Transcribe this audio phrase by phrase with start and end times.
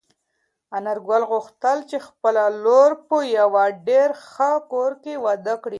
[0.77, 5.69] انارګل غوښتل چې خپله لور په یوه ډېر ښه کور کې واده کړي.